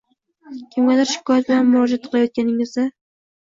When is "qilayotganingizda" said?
2.09-2.89